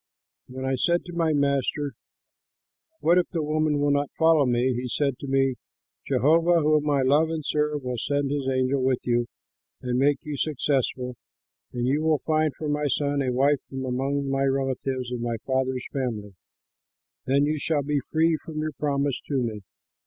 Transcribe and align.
"When 0.47 0.65
I 0.65 0.73
said 0.77 1.05
to 1.05 1.13
my 1.13 1.31
master, 1.31 1.91
'What 3.01 3.19
if 3.19 3.29
the 3.29 3.43
woman 3.43 3.77
will 3.79 3.91
not 3.91 4.09
follow 4.17 4.47
me?' 4.47 4.73
he 4.73 4.87
said 4.87 5.19
to 5.19 5.27
me, 5.27 5.57
'Jehovah, 6.07 6.61
whom 6.61 6.89
I 6.89 7.03
love 7.03 7.29
and 7.29 7.43
serve, 7.45 7.83
will 7.83 7.99
send 7.99 8.31
his 8.31 8.49
angel 8.51 8.81
with 8.81 9.01
you 9.05 9.27
and 9.79 9.99
make 9.99 10.17
you 10.23 10.37
successful, 10.37 11.17
and 11.71 11.85
you 11.85 12.01
will 12.01 12.17
find 12.17 12.55
for 12.55 12.67
my 12.67 12.87
son 12.87 13.21
a 13.21 13.31
wife 13.31 13.59
from 13.69 13.85
among 13.85 14.27
my 14.27 14.45
relatives 14.45 15.11
and 15.11 15.21
my 15.21 15.35
father's 15.45 15.85
family. 15.93 16.33
Then 17.27 17.45
you 17.45 17.59
shall 17.59 17.83
be 17.83 17.99
free 18.11 18.39
from 18.43 18.57
your 18.57 18.73
promise 18.79 19.21
to 19.27 19.37
me. 19.39 19.61